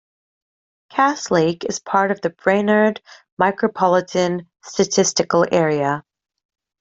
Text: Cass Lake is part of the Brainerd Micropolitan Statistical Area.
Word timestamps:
Cass 0.89 1.29
Lake 1.29 1.63
is 1.63 1.77
part 1.77 2.09
of 2.09 2.21
the 2.21 2.31
Brainerd 2.31 3.03
Micropolitan 3.39 4.47
Statistical 4.63 5.45
Area. 5.51 6.03